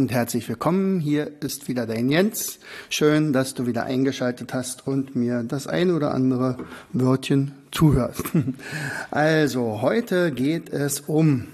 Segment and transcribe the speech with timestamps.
[0.00, 0.98] Und herzlich willkommen.
[0.98, 2.58] Hier ist wieder dein Jens.
[2.88, 6.56] Schön, dass du wieder eingeschaltet hast und mir das ein oder andere
[6.94, 8.22] Wörtchen zuhörst.
[9.10, 11.48] Also, heute geht es um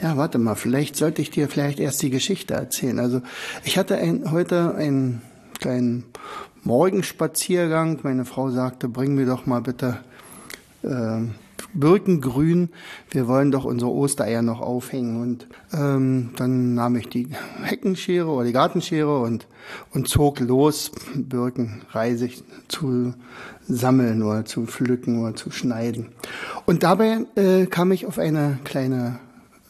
[0.00, 3.00] ja, warte mal, vielleicht sollte ich dir vielleicht erst die Geschichte erzählen.
[3.00, 3.20] Also,
[3.64, 5.22] ich hatte ein, heute einen
[5.58, 6.04] kleinen
[6.62, 7.98] Morgenspaziergang.
[8.04, 9.98] Meine Frau sagte, bring mir doch mal bitte
[10.84, 11.22] äh,
[11.74, 12.70] Birkengrün,
[13.10, 15.20] wir wollen doch unsere Ostereier noch aufhängen.
[15.20, 17.28] Und ähm, dann nahm ich die
[17.62, 19.46] Heckenschere oder die Gartenschere und,
[19.92, 23.14] und zog los, Birken reisig zu
[23.68, 26.08] sammeln oder zu pflücken oder zu schneiden.
[26.66, 29.18] Und dabei äh, kam ich auf eine kleine,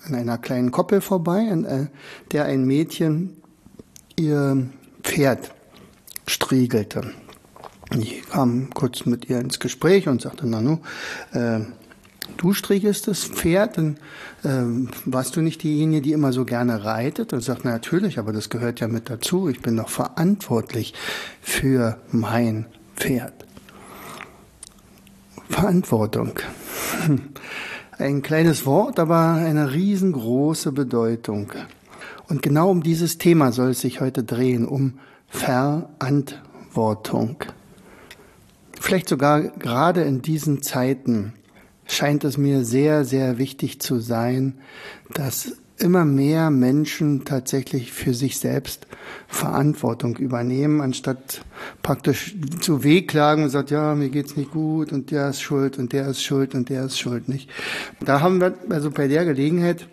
[0.06, 1.86] an einer kleinen Koppel vorbei, an äh,
[2.32, 3.36] der ein Mädchen
[4.16, 4.66] ihr
[5.02, 5.52] Pferd
[6.26, 7.12] striegelte.
[7.98, 10.78] Ich kam kurz mit ihr ins Gespräch und sagte, Nanu,
[11.32, 11.60] äh,
[12.36, 13.96] du striegelst das Pferd, dann
[14.44, 17.32] äh, warst du nicht diejenige, die immer so gerne reitet?
[17.32, 19.48] Und sagt, na, natürlich, aber das gehört ja mit dazu.
[19.48, 20.94] Ich bin doch verantwortlich
[21.40, 23.32] für mein Pferd.
[25.48, 26.32] Verantwortung.
[27.98, 31.52] Ein kleines Wort, aber eine riesengroße Bedeutung.
[32.28, 34.94] Und genau um dieses Thema soll es sich heute drehen, um
[35.28, 37.36] Verantwortung.
[38.80, 41.34] Vielleicht sogar gerade in diesen Zeiten,
[41.86, 44.54] scheint es mir sehr, sehr wichtig zu sein,
[45.12, 48.86] dass immer mehr Menschen tatsächlich für sich selbst
[49.26, 51.42] Verantwortung übernehmen, anstatt
[51.82, 55.92] praktisch zu wehklagen und sagt, ja, mir geht's nicht gut und der ist schuld und
[55.92, 57.50] der ist schuld und der ist schuld nicht.
[58.00, 59.88] Da haben wir also bei der Gelegenheit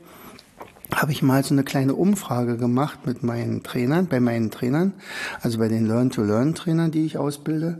[0.93, 4.93] habe ich mal so eine kleine Umfrage gemacht mit meinen Trainern, bei meinen Trainern,
[5.41, 7.79] also bei den Learn-to-Learn-Trainern, die ich ausbilde.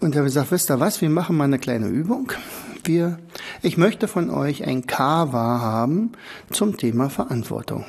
[0.00, 2.32] Und habe gesagt, wisst ihr was, wir machen mal eine kleine Übung.
[2.84, 3.18] Wir,
[3.62, 6.12] ich möchte von euch ein Kava haben
[6.50, 7.84] zum Thema Verantwortung.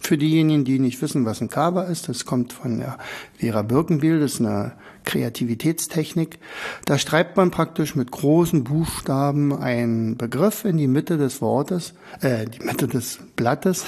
[0.00, 2.98] Für diejenigen, die nicht wissen, was ein Kava ist, das kommt von der
[3.36, 4.72] Vera Birkenbiel, das ist eine
[5.04, 6.38] Kreativitätstechnik.
[6.84, 12.46] Da schreibt man praktisch mit großen Buchstaben einen Begriff in die Mitte des Wortes, äh,
[12.46, 13.84] die Mitte des Blattes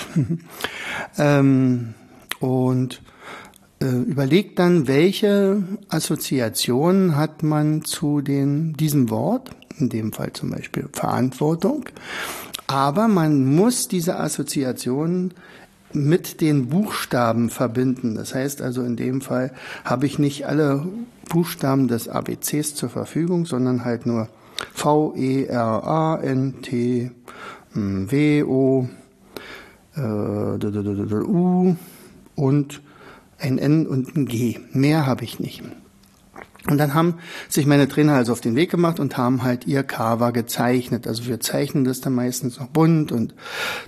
[1.19, 1.95] ähm,
[2.41, 3.03] und
[3.81, 9.51] äh, überlegt dann, welche Assoziationen hat man zu den, diesem Wort,
[9.81, 11.85] in dem Fall zum Beispiel Verantwortung.
[12.67, 15.35] Aber man muss diese Assoziationen
[15.93, 18.15] mit den Buchstaben verbinden.
[18.15, 19.53] Das heißt also, in dem Fall
[19.85, 20.87] habe ich nicht alle
[21.29, 24.29] Buchstaben des ABCs zur Verfügung, sondern halt nur
[24.73, 27.11] V, E, R, A, N, T,
[27.75, 28.89] W, O,
[29.97, 31.77] äh, U
[32.37, 32.83] und
[33.39, 34.59] ein N und ein G.
[34.73, 35.63] Mehr habe ich nicht.
[36.69, 37.15] Und dann haben
[37.49, 41.07] sich meine Trainer also auf den Weg gemacht und haben halt ihr Cover gezeichnet.
[41.07, 43.35] Also wir zeichnen das dann meistens noch bunt und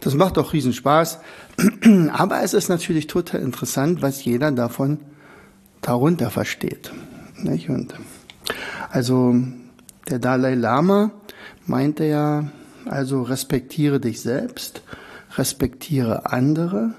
[0.01, 1.19] das macht auch riesen Spaß.
[2.13, 4.99] Aber es ist natürlich total interessant, was jeder davon
[5.83, 6.93] darunter versteht.
[7.37, 7.69] Nicht?
[7.69, 7.95] Und
[8.91, 9.37] also
[10.09, 11.11] der Dalai Lama
[11.67, 12.51] meinte ja,
[12.87, 14.83] also respektiere dich selbst,
[15.37, 16.95] respektiere andere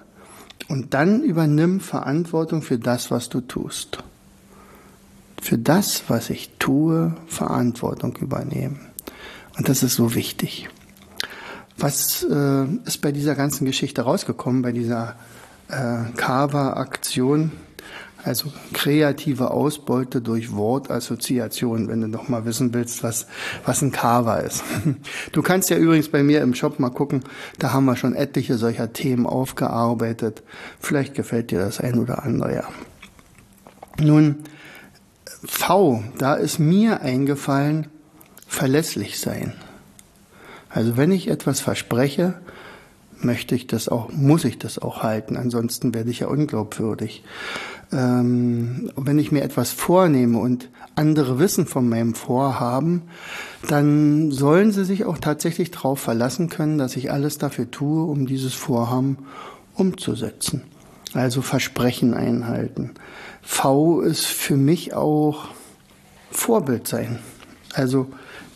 [0.70, 4.04] und dann übernimm Verantwortung für das, was du tust
[5.44, 8.80] für das, was ich tue, Verantwortung übernehmen.
[9.58, 10.70] Und das ist so wichtig.
[11.78, 15.16] Was äh, ist bei dieser ganzen Geschichte rausgekommen, bei dieser
[15.68, 17.52] äh, Kava-Aktion?
[18.24, 23.28] Also kreative Ausbeute durch Wortassoziation, wenn du noch mal wissen willst, was,
[23.66, 24.64] was ein Kava ist.
[25.34, 27.26] Du kannst ja übrigens bei mir im Shop mal gucken,
[27.60, 30.42] da haben wir schon etliche solcher Themen aufgearbeitet.
[30.80, 32.64] Vielleicht gefällt dir das ein oder andere, ja.
[34.00, 34.38] Nun,
[35.46, 37.88] V, da ist mir eingefallen,
[38.48, 39.54] verlässlich sein.
[40.70, 42.36] Also wenn ich etwas verspreche,
[43.20, 47.24] möchte ich das auch, muss ich das auch halten, ansonsten werde ich ja unglaubwürdig.
[47.92, 53.04] Ähm, wenn ich mir etwas vornehme und andere wissen von meinem Vorhaben,
[53.68, 58.26] dann sollen sie sich auch tatsächlich darauf verlassen können, dass ich alles dafür tue, um
[58.26, 59.18] dieses Vorhaben
[59.76, 60.64] umzusetzen.
[61.14, 62.92] Also Versprechen einhalten.
[63.44, 65.50] V ist für mich auch
[66.32, 67.20] Vorbild sein.
[67.74, 68.08] Also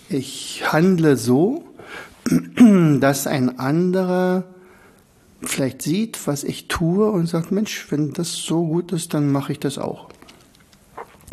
[0.09, 1.63] ich handle so,
[2.99, 4.45] dass ein anderer
[5.41, 9.51] vielleicht sieht, was ich tue und sagt, Mensch, wenn das so gut ist, dann mache
[9.51, 10.09] ich das auch.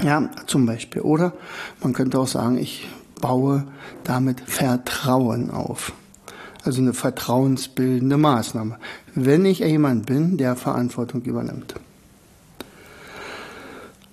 [0.02, 1.02] Ja, zum Beispiel.
[1.02, 1.32] Oder
[1.82, 2.88] man könnte auch sagen, ich
[3.20, 3.66] baue
[4.02, 5.92] damit Vertrauen auf.
[6.64, 8.78] Also eine vertrauensbildende Maßnahme.
[9.14, 11.74] Wenn ich jemand bin, der Verantwortung übernimmt.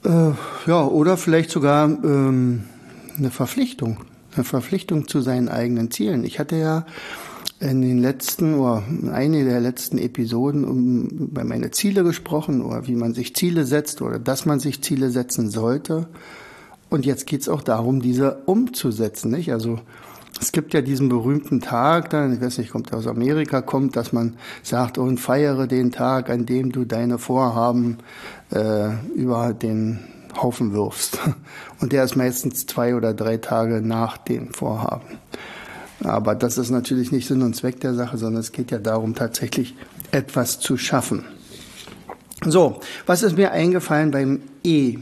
[0.03, 0.31] Äh,
[0.68, 2.63] ja, oder vielleicht sogar ähm,
[3.18, 3.98] eine Verpflichtung.
[4.33, 6.24] Eine Verpflichtung zu seinen eigenen Zielen.
[6.24, 6.86] Ich hatte ja
[7.59, 12.95] in den letzten oder eine der letzten Episoden um, über meine Ziele gesprochen oder wie
[12.95, 16.07] man sich Ziele setzt oder dass man sich Ziele setzen sollte.
[16.89, 19.31] Und jetzt geht's auch darum, diese umzusetzen.
[19.31, 19.53] Nicht?
[19.53, 19.80] Also
[20.42, 24.12] es gibt ja diesen berühmten Tag, dann, ich weiß nicht, kommt aus Amerika, kommt, dass
[24.12, 28.00] man sagt, und feiere den Tag, an dem du deine Vorhaben
[28.52, 30.00] äh, über den
[30.36, 31.20] Haufen wirfst.
[31.80, 35.20] Und der ist meistens zwei oder drei Tage nach dem Vorhaben.
[36.04, 39.14] Aber das ist natürlich nicht Sinn und Zweck der Sache, sondern es geht ja darum,
[39.14, 39.76] tatsächlich
[40.12, 41.24] etwas zu schaffen.
[42.44, 44.98] So, was ist mir eingefallen beim E?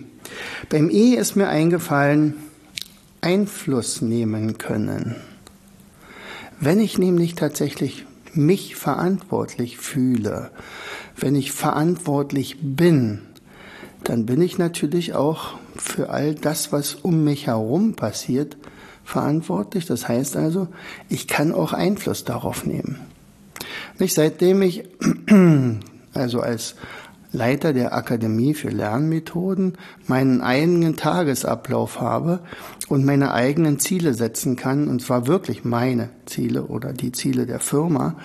[0.68, 2.34] Beim E ist mir eingefallen,
[3.22, 5.16] Einfluss nehmen können.
[6.60, 10.52] Wenn ich nämlich tatsächlich mich verantwortlich fühle,
[11.16, 13.22] wenn ich verantwortlich bin,
[14.04, 18.58] dann bin ich natürlich auch für all das, was um mich herum passiert,
[19.04, 19.86] verantwortlich.
[19.86, 20.68] Das heißt also,
[21.08, 23.00] ich kann auch Einfluss darauf nehmen.
[23.98, 24.84] Nicht seitdem ich
[26.14, 26.76] also als
[27.32, 29.78] Leiter der Akademie für Lernmethoden
[30.08, 32.40] meinen eigenen Tagesablauf habe
[32.88, 37.60] und meine eigenen Ziele setzen kann, und zwar wirklich meine Ziele oder die Ziele der
[37.60, 38.16] Firma,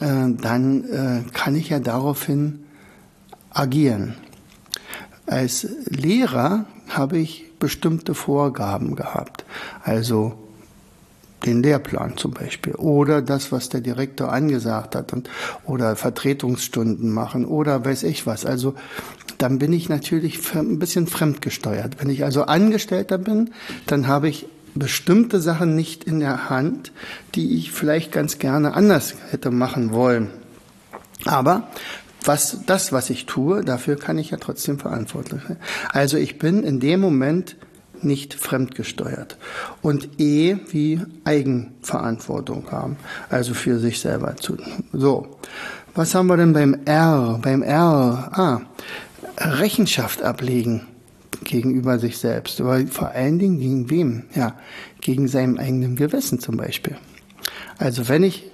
[0.00, 0.06] äh,
[0.40, 2.64] dann äh, kann ich ja daraufhin
[3.50, 4.14] agieren.
[5.26, 9.44] Als Lehrer habe ich bestimmte Vorgaben gehabt.
[9.82, 10.43] Also
[11.44, 15.28] den Lehrplan zum Beispiel oder das, was der Direktor angesagt hat und,
[15.64, 18.46] oder Vertretungsstunden machen oder weiß ich was.
[18.46, 18.74] Also
[19.38, 22.00] dann bin ich natürlich ein bisschen fremdgesteuert.
[22.00, 23.50] Wenn ich also Angestellter bin,
[23.86, 26.92] dann habe ich bestimmte Sachen nicht in der Hand,
[27.34, 30.30] die ich vielleicht ganz gerne anders hätte machen wollen.
[31.24, 31.68] Aber
[32.24, 35.58] was, das, was ich tue, dafür kann ich ja trotzdem verantwortlich sein.
[35.90, 37.56] Also ich bin in dem Moment
[38.04, 39.36] nicht fremdgesteuert.
[39.82, 42.96] Und E wie Eigenverantwortung haben,
[43.30, 44.56] also für sich selber zu.
[44.92, 45.38] So,
[45.94, 47.38] was haben wir denn beim R?
[47.42, 48.60] Beim R, ah,
[49.38, 50.86] Rechenschaft ablegen
[51.42, 54.24] gegenüber sich selbst, aber vor allen Dingen gegen wem?
[54.34, 54.56] Ja,
[55.00, 56.96] gegen seinem eigenen Gewissen zum Beispiel.
[57.76, 58.44] Also wenn ich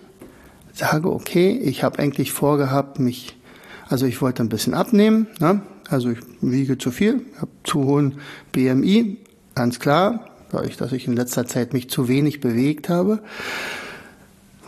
[0.72, 3.36] sage, okay, ich habe eigentlich vorgehabt, mich
[3.90, 5.62] also ich wollte ein bisschen abnehmen, ne?
[5.88, 8.20] also ich wiege zu viel, habe zu hohen
[8.52, 9.18] BMI,
[9.54, 13.20] ganz klar, dadurch, dass ich in letzter Zeit mich zu wenig bewegt habe.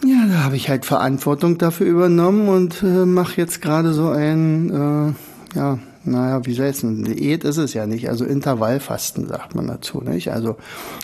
[0.04, 5.14] Ja, da habe ich halt Verantwortung dafür übernommen und äh, mache jetzt gerade so ein,
[5.54, 7.04] äh, ja, naja, wie soll es denn?
[7.04, 8.08] Diät ist es ja nicht.
[8.08, 10.32] Also Intervallfasten sagt man dazu, nicht?
[10.32, 10.56] Also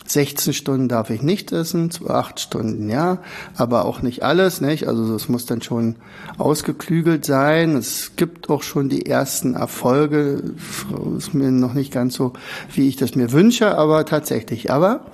[0.07, 3.19] 16 Stunden darf ich nicht essen, 8 Stunden ja,
[3.57, 4.89] aber auch nicht alles, nicht?
[4.89, 5.97] Also es muss dann schon
[6.37, 7.77] ausgeklügelt sein.
[7.77, 10.43] Es gibt auch schon die ersten Erfolge.
[11.17, 12.33] Ist mir noch nicht ganz so,
[12.75, 14.71] wie ich das mir wünsche, aber tatsächlich.
[14.71, 15.07] Aber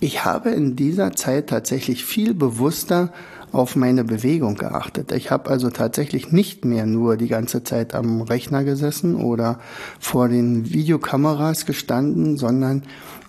[0.00, 3.12] ich habe in dieser Zeit tatsächlich viel bewusster
[3.52, 5.12] auf meine Bewegung geachtet.
[5.12, 9.58] Ich habe also tatsächlich nicht mehr nur die ganze Zeit am Rechner gesessen oder
[9.98, 12.82] vor den Videokameras gestanden, sondern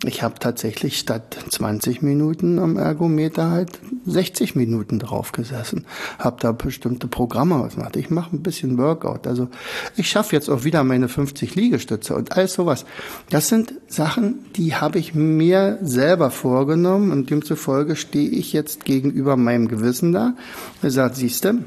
[0.04, 5.86] ich habe tatsächlich statt 20 Minuten am Ergometer halt 60 Minuten drauf gesessen.
[6.18, 7.96] Habe da bestimmte Programme gemacht.
[7.96, 9.28] Ich mache ein bisschen Workout.
[9.28, 9.48] Also
[9.96, 12.86] ich schaffe jetzt auch wieder meine 50 Liegestütze und alles sowas.
[13.30, 19.38] Das sind Sachen, die habe ich mir selber vorgenommen und demzufolge stehe ich jetzt gegenüber
[19.38, 20.34] meinem Gewissen da.
[20.82, 21.60] Er sagt, siehste,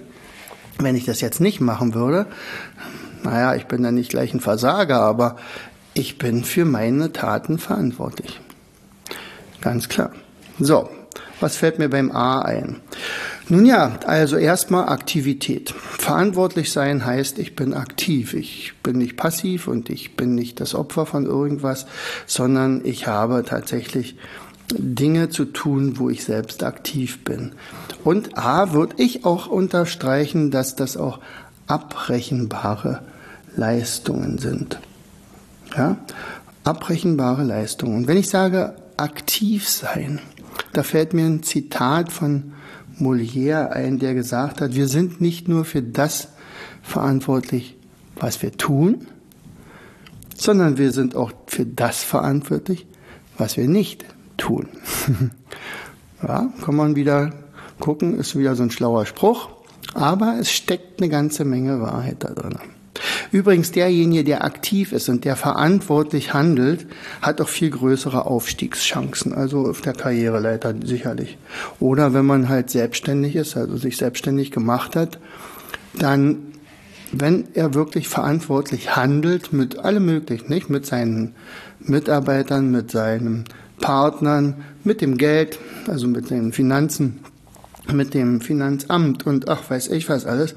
[0.78, 2.26] wenn ich das jetzt nicht machen würde,
[3.22, 5.36] naja, ich bin dann nicht gleich ein Versager, aber
[5.94, 8.40] ich bin für meine Taten verantwortlich.
[9.60, 10.12] Ganz klar.
[10.58, 10.90] So,
[11.40, 12.80] was fällt mir beim A ein?
[13.48, 15.70] Nun ja, also erstmal Aktivität.
[15.70, 18.34] Verantwortlich sein heißt, ich bin aktiv.
[18.34, 21.86] Ich bin nicht passiv und ich bin nicht das Opfer von irgendwas,
[22.26, 24.16] sondern ich habe tatsächlich
[24.72, 27.52] Dinge zu tun, wo ich selbst aktiv bin.
[28.02, 31.20] Und A, würde ich auch unterstreichen, dass das auch
[31.66, 33.02] abbrechenbare
[33.56, 34.78] Leistungen sind.
[35.76, 35.96] Ja?
[36.64, 37.96] Abbrechenbare Leistungen.
[37.96, 40.20] Und wenn ich sage aktiv sein,
[40.72, 42.52] da fällt mir ein Zitat von
[42.98, 46.28] Molière ein, der gesagt hat, wir sind nicht nur für das
[46.82, 47.76] verantwortlich,
[48.16, 49.06] was wir tun,
[50.36, 52.86] sondern wir sind auch für das verantwortlich,
[53.36, 54.04] was wir nicht
[54.36, 54.68] tun.
[56.22, 57.32] ja, kann man wieder
[57.80, 59.48] gucken, ist wieder so ein schlauer Spruch.
[59.94, 62.58] Aber es steckt eine ganze Menge Wahrheit da drin.
[63.32, 66.86] Übrigens, derjenige, der aktiv ist und der verantwortlich handelt,
[67.20, 71.36] hat auch viel größere Aufstiegschancen, also auf der Karriereleiter sicherlich.
[71.80, 75.18] Oder wenn man halt selbstständig ist, also sich selbstständig gemacht hat,
[75.98, 76.38] dann,
[77.12, 80.70] wenn er wirklich verantwortlich handelt, mit allem möglichen, nicht?
[80.70, 81.34] Mit seinen
[81.80, 83.44] Mitarbeitern, mit seinen
[83.80, 87.20] Partnern, mit dem Geld, also mit den Finanzen,
[87.92, 90.54] mit dem Finanzamt und ach, weiß ich was alles,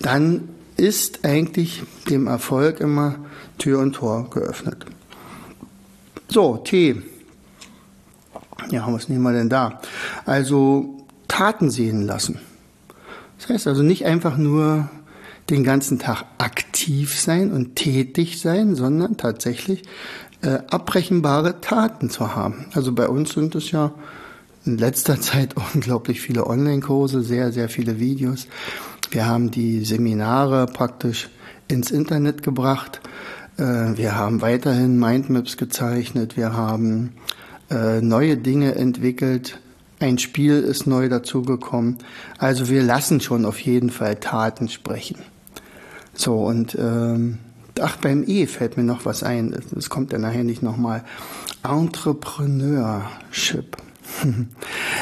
[0.00, 3.16] dann ist eigentlich dem Erfolg immer
[3.58, 4.84] Tür und Tor geöffnet.
[6.28, 7.00] So, T.
[8.70, 9.80] Ja, was nehmen wir denn da?
[10.24, 12.40] Also Taten sehen lassen.
[13.38, 14.90] Das heißt also nicht einfach nur
[15.50, 19.84] den ganzen Tag aktiv sein und tätig sein, sondern tatsächlich
[20.42, 22.66] äh, abbrechenbare Taten zu haben.
[22.74, 23.92] Also bei uns sind es ja
[24.64, 28.46] in letzter Zeit unglaublich viele Online-Kurse, sehr, sehr viele Videos.
[29.10, 31.28] Wir haben die Seminare praktisch
[31.68, 33.00] ins Internet gebracht.
[33.56, 36.36] Äh, wir haben weiterhin Mindmaps gezeichnet.
[36.36, 37.12] Wir haben
[37.70, 39.58] äh, neue Dinge entwickelt.
[39.98, 41.98] Ein Spiel ist neu dazugekommen.
[42.38, 45.18] Also wir lassen schon auf jeden Fall Taten sprechen.
[46.12, 47.38] So und ähm,
[47.80, 49.54] ach beim E fällt mir noch was ein.
[49.72, 51.04] Das kommt ja nachher nicht nochmal.
[51.62, 53.76] Entrepreneurship.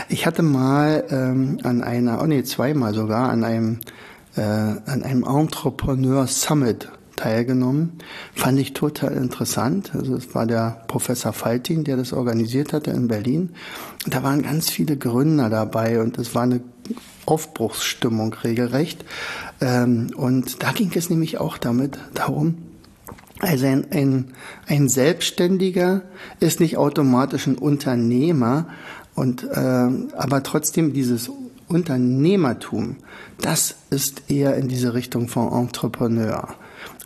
[0.08, 3.80] Ich hatte mal ähm, an einer, oh nee, zweimal sogar, an einem,
[4.36, 7.98] äh, an einem Entrepreneur Summit teilgenommen.
[8.34, 9.94] Fand ich total interessant.
[9.94, 13.50] Also es war der Professor Faltin, der das organisiert hatte in Berlin.
[14.06, 16.60] Da waren ganz viele Gründer dabei und es war eine
[17.26, 19.04] Aufbruchsstimmung regelrecht.
[19.60, 22.58] Ähm, und da ging es nämlich auch damit darum,
[23.40, 24.34] also ein, ein,
[24.66, 26.02] ein Selbstständiger
[26.40, 28.66] ist nicht automatisch ein Unternehmer,
[29.14, 29.56] und äh,
[30.16, 31.30] aber trotzdem dieses
[31.68, 32.96] Unternehmertum,
[33.40, 36.54] das ist eher in diese Richtung von Entrepreneur.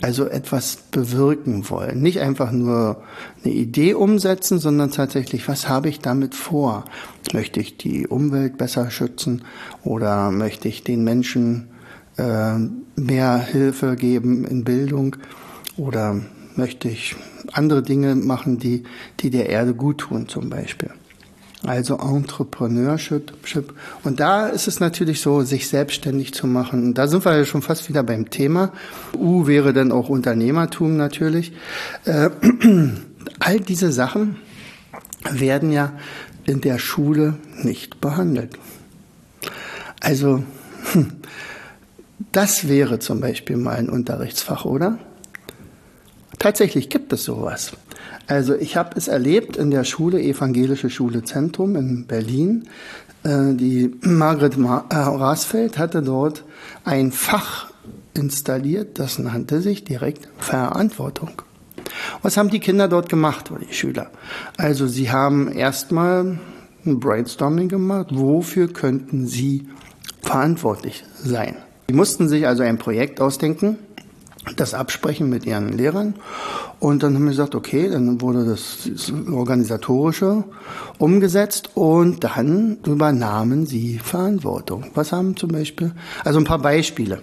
[0.00, 2.00] Also etwas bewirken wollen.
[2.00, 3.02] Nicht einfach nur
[3.44, 6.84] eine Idee umsetzen, sondern tatsächlich, was habe ich damit vor?
[7.32, 9.42] Möchte ich die Umwelt besser schützen
[9.82, 11.68] oder möchte ich den Menschen
[12.16, 12.54] äh,
[12.94, 15.16] mehr Hilfe geben in Bildung
[15.76, 16.20] oder
[16.54, 17.16] möchte ich
[17.52, 18.84] andere Dinge machen, die,
[19.20, 20.90] die der Erde gut tun zum Beispiel
[21.64, 23.32] also Entrepreneurship.
[24.04, 26.82] Und da ist es natürlich so, sich selbstständig zu machen.
[26.84, 28.72] Und da sind wir ja schon fast wieder beim Thema.
[29.16, 31.52] U wäre dann auch Unternehmertum natürlich.
[32.04, 32.30] Äh,
[33.40, 34.36] all diese Sachen
[35.30, 35.92] werden ja
[36.46, 38.56] in der Schule nicht behandelt.
[40.00, 40.44] Also,
[40.92, 41.12] hm,
[42.32, 44.98] das wäre zum Beispiel mal ein Unterrichtsfach, oder?
[46.38, 47.72] Tatsächlich gibt es sowas.
[48.26, 52.68] Also ich habe es erlebt in der Schule, Evangelische Schule Zentrum in Berlin.
[53.24, 56.44] Äh, die Margret äh, Rasfeld hatte dort
[56.84, 57.70] ein Fach
[58.14, 61.42] installiert, das nannte sich direkt Verantwortung.
[62.22, 64.10] Was haben die Kinder dort gemacht, oder die Schüler?
[64.56, 66.38] Also sie haben erstmal
[66.84, 69.68] ein Brainstorming gemacht, wofür könnten sie
[70.22, 71.56] verantwortlich sein.
[71.88, 73.78] Sie mussten sich also ein Projekt ausdenken,
[74.56, 76.14] das absprechen mit ihren Lehrern.
[76.80, 80.44] Und dann haben wir gesagt, okay, dann wurde das, Organisatorische
[80.98, 84.86] umgesetzt und dann übernahmen sie Verantwortung.
[84.94, 85.92] Was haben zum Beispiel,
[86.24, 87.20] also ein paar Beispiele.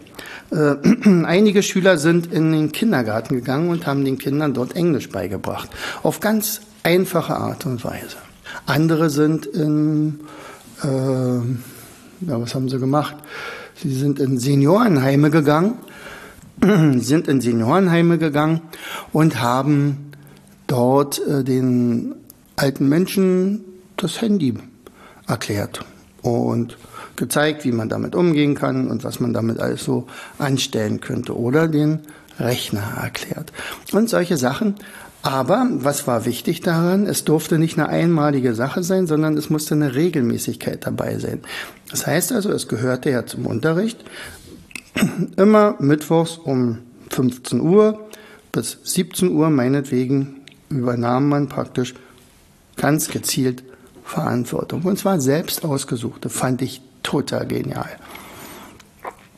[0.51, 0.75] Äh,
[1.25, 5.69] einige Schüler sind in den Kindergarten gegangen und haben den Kindern dort Englisch beigebracht.
[6.03, 8.17] Auf ganz einfache Art und Weise.
[8.65, 10.19] Andere sind in,
[10.83, 13.15] äh, ja, was haben sie gemacht?
[13.75, 15.75] Sie sind in Seniorenheime gegangen
[16.99, 18.61] sind in Seniorenheime gegangen
[19.11, 20.11] und haben
[20.67, 22.15] dort äh, den
[22.55, 23.61] alten Menschen
[23.97, 24.55] das Handy
[25.27, 25.83] erklärt
[26.21, 26.77] und
[27.15, 30.07] gezeigt, wie man damit umgehen kann und was man damit alles so
[30.37, 31.99] anstellen könnte oder den
[32.39, 33.53] Rechner erklärt
[33.93, 34.75] und solche Sachen.
[35.21, 37.07] Aber was war wichtig daran?
[37.07, 41.39] Es durfte nicht eine einmalige Sache sein, sondern es musste eine Regelmäßigkeit dabei sein.
[41.89, 44.03] Das heißt also, es gehörte ja zum Unterricht,
[45.37, 48.07] immer mittwochs um 15 Uhr
[48.51, 51.93] bis 17 Uhr meinetwegen übernahm man praktisch
[52.75, 53.63] ganz gezielt
[54.03, 54.83] Verantwortung.
[54.83, 57.89] Und zwar selbst ausgesuchte, fand ich total genial.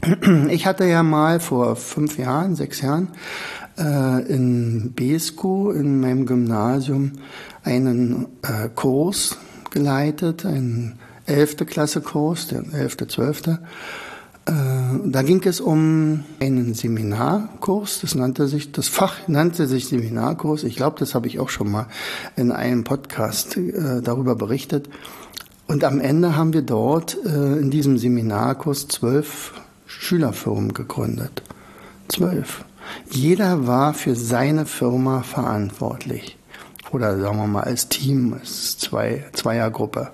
[0.49, 3.09] Ich hatte ja mal vor fünf Jahren, sechs Jahren
[3.77, 7.13] äh, in Besko, in meinem Gymnasium,
[7.63, 9.37] einen äh, Kurs
[9.71, 11.57] geleitet, einen 11.
[11.65, 13.41] Klasse Kurs, den 11., 12.
[14.47, 14.51] Äh,
[15.05, 17.99] da ging es um einen Seminarkurs.
[18.01, 20.63] Das nannte sich, das Fach nannte sich Seminarkurs.
[20.63, 21.87] Ich glaube, das habe ich auch schon mal
[22.35, 24.89] in einem Podcast äh, darüber berichtet.
[25.67, 29.53] Und am Ende haben wir dort äh, in diesem Seminarkurs zwölf
[29.85, 31.43] Schülerfirmen gegründet.
[32.07, 32.63] Zwölf.
[33.11, 36.37] Jeder war für seine Firma verantwortlich.
[36.91, 40.11] Oder sagen wir mal als Team, als zwei, Zweiergruppe.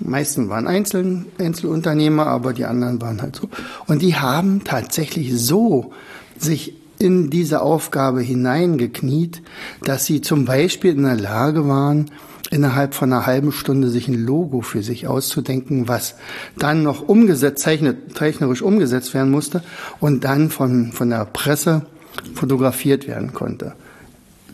[0.00, 3.48] Meisten waren Einzel, Einzelunternehmer, aber die anderen waren halt so.
[3.86, 5.92] Und die haben tatsächlich so
[6.38, 9.42] sich in diese Aufgabe hineingekniet,
[9.82, 12.10] dass sie zum Beispiel in der Lage waren,
[12.50, 16.14] innerhalb von einer halben Stunde sich ein Logo für sich auszudenken, was
[16.58, 19.62] dann noch umgesetzt, zeichnerisch umgesetzt werden musste
[20.00, 21.82] und dann von, von der Presse
[22.34, 23.74] fotografiert werden konnte.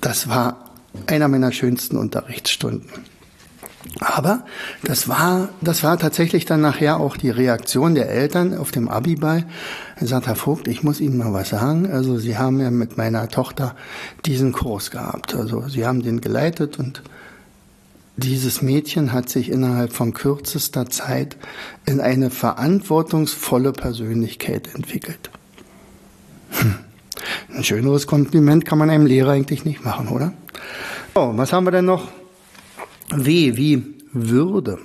[0.01, 0.71] Das war
[1.07, 2.89] einer meiner schönsten Unterrichtsstunden.
[4.01, 4.45] Aber
[4.83, 9.45] das war, das war tatsächlich dann nachher auch die Reaktion der Eltern auf dem Abiball.
[9.97, 11.91] Er sagt, Herr Vogt, ich muss Ihnen mal was sagen.
[11.91, 13.75] Also Sie haben ja mit meiner Tochter
[14.25, 15.35] diesen Kurs gehabt.
[15.35, 17.03] Also Sie haben den geleitet und
[18.17, 21.37] dieses Mädchen hat sich innerhalb von kürzester Zeit
[21.87, 25.31] in eine verantwortungsvolle Persönlichkeit entwickelt.
[26.51, 26.75] Hm.
[27.55, 30.33] Ein schöneres Kompliment kann man einem Lehrer eigentlich nicht machen, oder?
[31.15, 32.09] So, was haben wir denn noch?
[33.15, 34.79] W wie Würde.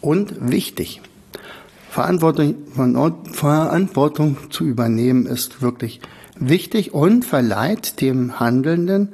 [0.00, 1.02] Und wichtig.
[1.90, 2.54] Verantwortung,
[3.32, 6.00] Verantwortung zu übernehmen ist wirklich
[6.36, 9.12] wichtig und verleiht dem Handelnden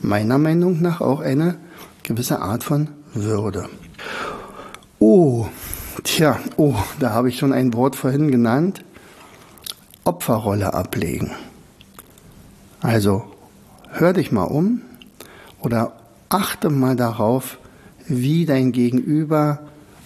[0.00, 1.58] meiner Meinung nach auch eine
[2.02, 3.68] gewisse Art von Würde.
[4.98, 5.46] Oh,
[6.02, 8.82] tja, oh, da habe ich schon ein Wort vorhin genannt.
[10.04, 11.32] Opferrolle ablegen.
[12.80, 13.24] Also
[13.90, 14.82] hör dich mal um
[15.60, 15.92] oder
[16.34, 17.58] achte mal darauf,
[18.08, 19.60] wie dein Gegenüber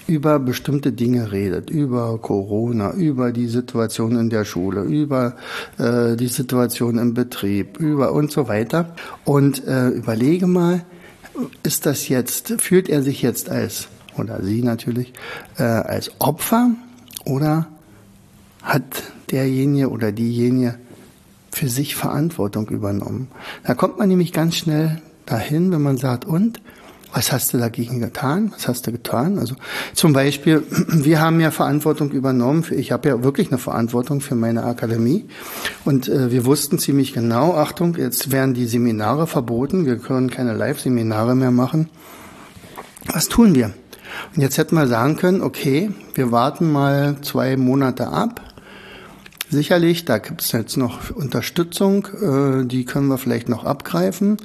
[0.06, 5.36] über bestimmte Dinge redet, über Corona, über die Situation in der Schule, über
[5.78, 8.94] äh, die Situation im Betrieb, über und so weiter.
[9.24, 10.84] Und äh, überlege mal,
[11.62, 15.12] ist das jetzt, fühlt er sich jetzt als, oder sie natürlich,
[15.58, 16.70] äh, als Opfer
[17.24, 17.68] oder
[18.62, 20.74] hat derjenige oder diejenige
[21.52, 23.28] für sich Verantwortung übernommen?
[23.64, 26.60] Da kommt man nämlich ganz schnell dahin, wenn man sagt, und?
[27.10, 28.52] Was hast du dagegen getan?
[28.54, 29.38] Was hast du getan?
[29.38, 29.54] Also
[29.94, 32.62] zum Beispiel, wir haben ja Verantwortung übernommen.
[32.62, 35.24] Für, ich habe ja wirklich eine Verantwortung für meine Akademie.
[35.86, 39.86] Und äh, wir wussten ziemlich genau, Achtung, jetzt werden die Seminare verboten.
[39.86, 41.88] Wir können keine Live-Seminare mehr machen.
[43.06, 43.72] Was tun wir?
[44.34, 48.47] Und jetzt hätten wir sagen können, okay, wir warten mal zwei Monate ab
[49.50, 54.36] Sicherlich, da gibt es jetzt noch Unterstützung, äh, die können wir vielleicht noch abgreifen.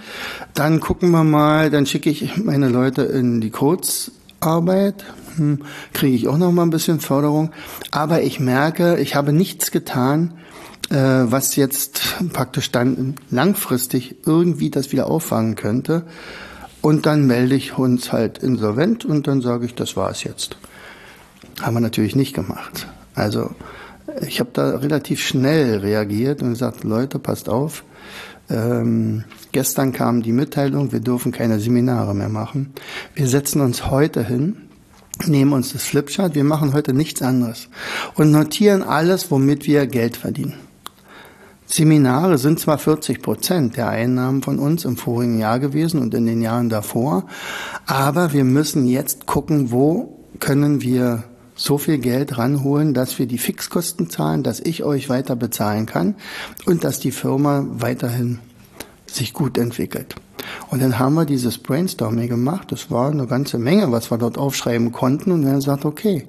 [0.53, 5.03] Dann gucken wir mal, dann schicke ich meine Leute in die Kurzarbeit,
[5.35, 5.59] hm,
[5.91, 7.51] kriege ich auch noch mal ein bisschen Förderung.
[7.91, 10.35] Aber ich merke, ich habe nichts getan,
[10.89, 16.03] äh, was jetzt praktisch dann langfristig irgendwie das wieder auffangen könnte.
[16.81, 20.55] Und dann melde ich uns halt insolvent und dann sage ich, das war es jetzt.
[21.61, 22.87] Haben wir natürlich nicht gemacht.
[23.15, 23.51] Also
[24.27, 27.83] ich habe da relativ schnell reagiert und gesagt, Leute, passt auf.
[28.49, 32.73] Ähm, gestern kam die Mitteilung, wir dürfen keine Seminare mehr machen.
[33.15, 34.57] Wir setzen uns heute hin,
[35.25, 37.69] nehmen uns das Flipchart, wir machen heute nichts anderes
[38.15, 40.55] und notieren alles, womit wir Geld verdienen.
[41.65, 46.25] Seminare sind zwar 40 Prozent der Einnahmen von uns im vorigen Jahr gewesen und in
[46.25, 47.25] den Jahren davor,
[47.85, 51.23] aber wir müssen jetzt gucken, wo können wir
[51.55, 56.15] so viel Geld ranholen, dass wir die Fixkosten zahlen, dass ich euch weiter bezahlen kann
[56.65, 58.39] und dass die Firma weiterhin
[59.05, 60.15] sich gut entwickelt.
[60.69, 62.71] Und dann haben wir dieses Brainstorming gemacht.
[62.71, 65.31] Das war eine ganze Menge, was wir dort aufschreiben konnten.
[65.31, 66.25] Und dann sagt, okay,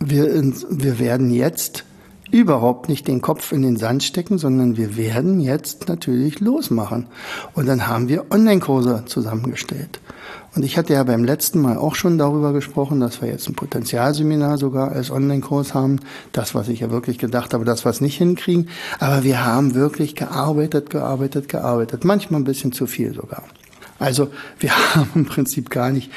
[0.00, 1.84] wir, wir werden jetzt
[2.30, 7.06] überhaupt nicht den Kopf in den Sand stecken, sondern wir werden jetzt natürlich losmachen.
[7.54, 10.00] Und dann haben wir Online-Kurse zusammengestellt.
[10.54, 13.54] Und ich hatte ja beim letzten Mal auch schon darüber gesprochen, dass wir jetzt ein
[13.54, 16.00] Potenzialseminar sogar als Online-Kurs haben.
[16.32, 18.70] Das, was ich ja wirklich gedacht habe, das, was nicht hinkriegen.
[18.98, 22.04] Aber wir haben wirklich gearbeitet, gearbeitet, gearbeitet.
[22.04, 23.42] Manchmal ein bisschen zu viel sogar.
[23.98, 24.28] Also
[24.58, 26.10] wir haben im Prinzip gar nicht,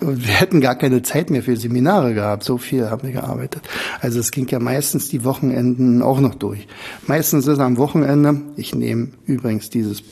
[0.00, 2.44] wir hätten gar keine Zeit mehr für Seminare gehabt.
[2.44, 3.62] So viel haben wir gearbeitet.
[4.00, 6.66] Also es ging ja meistens die Wochenenden auch noch durch.
[7.06, 10.02] Meistens ist am Wochenende, ich nehme übrigens dieses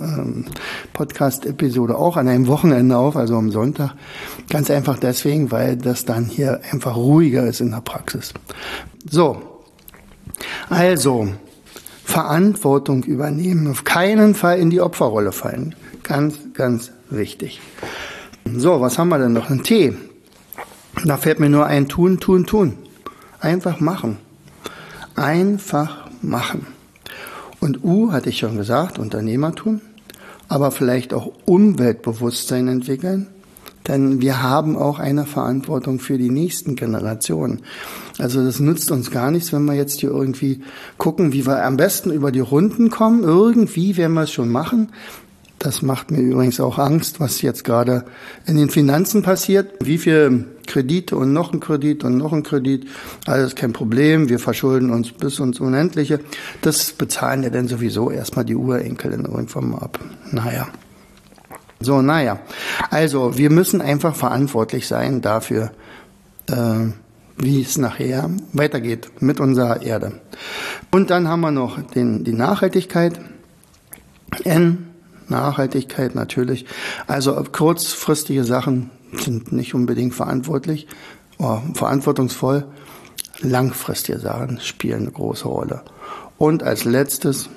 [0.00, 0.46] ähm,
[0.92, 3.94] Podcast-Episode auch an einem Wochenende auf, also am Sonntag.
[4.48, 8.32] Ganz einfach deswegen, weil das dann hier einfach ruhiger ist in der Praxis.
[9.08, 9.42] So,
[10.68, 11.28] also
[12.04, 15.74] Verantwortung übernehmen, auf keinen Fall in die Opferrolle fallen.
[16.08, 17.60] Ganz, ganz wichtig.
[18.56, 19.50] So, was haben wir denn noch?
[19.50, 19.94] Ein T.
[21.04, 22.78] Da fällt mir nur ein Tun, Tun, Tun.
[23.40, 24.16] Einfach machen.
[25.14, 26.66] Einfach machen.
[27.60, 29.82] Und U hatte ich schon gesagt, Unternehmertum,
[30.48, 33.26] aber vielleicht auch Umweltbewusstsein entwickeln,
[33.88, 37.62] Denn wir haben auch eine Verantwortung für die nächsten Generationen.
[38.18, 40.60] Also das nützt uns gar nichts, wenn wir jetzt hier irgendwie
[40.98, 43.24] gucken, wie wir am besten über die Runden kommen.
[43.24, 44.90] Irgendwie werden wir es schon machen.
[45.58, 48.04] Das macht mir übrigens auch Angst, was jetzt gerade
[48.46, 49.72] in den Finanzen passiert.
[49.80, 52.86] Wie viel Kredite und noch ein Kredit und noch ein Kredit.
[53.26, 54.28] Alles kein Problem.
[54.28, 56.20] Wir verschulden uns bis ins Unendliche.
[56.60, 59.98] Das bezahlen ja dann sowieso erstmal die Urenkel in irgendwann ab.
[60.30, 60.68] Naja.
[61.80, 62.38] So, naja.
[62.90, 65.72] Also, wir müssen einfach verantwortlich sein dafür,
[66.48, 66.92] äh,
[67.36, 70.20] wie es nachher weitergeht mit unserer Erde.
[70.90, 73.20] Und dann haben wir noch den, die Nachhaltigkeit.
[74.44, 74.88] N
[75.30, 76.66] Nachhaltigkeit natürlich.
[77.06, 80.86] Also kurzfristige Sachen sind nicht unbedingt verantwortlich,
[81.38, 82.66] oh, verantwortungsvoll.
[83.40, 85.82] Langfristige Sachen spielen eine große Rolle.
[86.38, 87.48] Und als letztes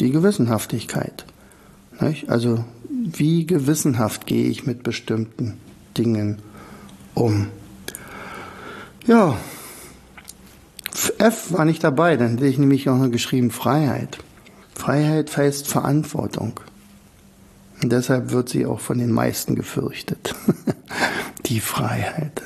[0.00, 1.24] die Gewissenhaftigkeit.
[2.00, 2.30] Nicht?
[2.30, 5.58] Also wie gewissenhaft gehe ich mit bestimmten
[5.96, 6.40] Dingen
[7.14, 7.48] um?
[9.06, 9.36] Ja,
[11.18, 14.18] F war nicht dabei, dann hätte ich nämlich auch noch geschrieben Freiheit.
[14.74, 16.60] Freiheit heißt Verantwortung.
[17.82, 20.34] Und deshalb wird sie auch von den meisten gefürchtet.
[21.46, 22.42] Die Freiheit.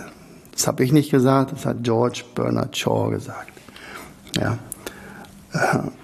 [0.53, 3.53] Das habe ich nicht gesagt, das hat George Bernard Shaw gesagt.
[4.37, 4.59] Ja.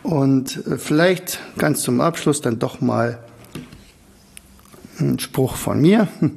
[0.03, 3.19] Und vielleicht ganz zum Abschluss dann doch mal
[4.99, 6.09] ein Spruch von mir.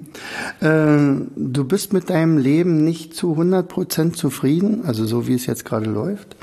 [0.61, 5.65] Äh, du bist mit deinem Leben nicht zu 100% zufrieden, also so wie es jetzt
[5.65, 6.37] gerade läuft.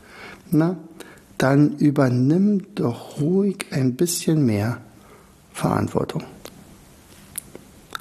[0.50, 0.76] Na,
[1.38, 4.78] dann übernimm doch ruhig ein bisschen mehr
[5.52, 6.24] Verantwortung.